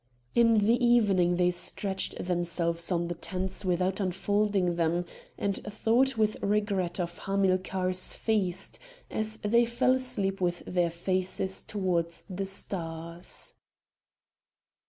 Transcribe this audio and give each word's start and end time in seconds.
In 0.33 0.57
the 0.65 0.83
evening 0.83 1.35
they 1.35 1.51
stretched 1.51 2.17
themselves 2.25 2.91
on 2.91 3.07
the 3.07 3.13
tents 3.13 3.63
without 3.63 3.99
unfolding 3.99 4.75
them; 4.75 5.05
and 5.37 5.57
thought 5.57 6.17
with 6.17 6.41
regret 6.41 6.99
of 6.99 7.19
Hamilcar's 7.19 8.15
feast, 8.15 8.79
as 9.11 9.37
they 9.43 9.63
fell 9.65 9.93
asleep 9.93 10.41
with 10.41 10.63
their 10.65 10.89
faces 10.89 11.63
towards 11.63 12.25
the 12.27 12.47
stars. 12.47 13.53